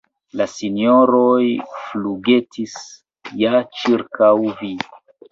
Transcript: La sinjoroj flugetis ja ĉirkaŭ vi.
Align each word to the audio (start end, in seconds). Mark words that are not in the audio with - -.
La 0.39 0.45
sinjoroj 0.51 1.43
flugetis 1.81 2.73
ja 3.43 3.61
ĉirkaŭ 3.81 4.31
vi. 4.63 4.71